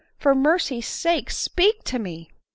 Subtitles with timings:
[0.17, 2.31] for mercy's sake, speak to me